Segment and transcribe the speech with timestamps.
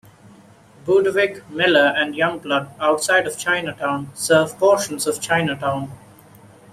[0.83, 5.91] Budewig, Miller, and Youngblood, outside of Chinatown, serve portions of Chinatown.